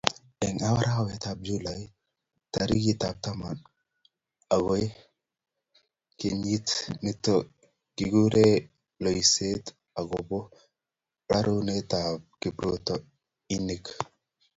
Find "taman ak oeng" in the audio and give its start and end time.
3.23-4.93